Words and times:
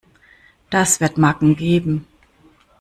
Das 0.71 0.99
wird 0.99 1.19
Macken 1.19 1.55
geben. 1.55 2.07